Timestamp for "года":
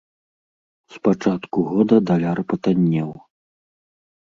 1.69-1.95